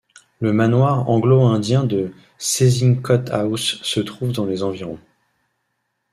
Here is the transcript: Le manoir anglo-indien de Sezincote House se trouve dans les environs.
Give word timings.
Le 0.39 0.51
manoir 0.51 1.07
anglo-indien 1.11 1.83
de 1.83 2.11
Sezincote 2.39 3.29
House 3.29 3.79
se 3.83 3.99
trouve 3.99 4.31
dans 4.31 4.47
les 4.47 4.63
environs. 4.63 4.97